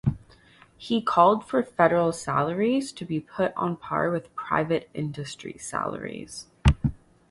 He 0.79 0.99
called 0.99 1.45
for 1.45 1.61
federal 1.61 2.11
salaries 2.11 2.91
to 2.91 3.05
be 3.05 3.19
put 3.19 3.53
on 3.55 3.77
par 3.77 4.09
with 4.09 4.33
private 4.33 4.89
industry 4.95 5.59
salaries. 5.59 6.47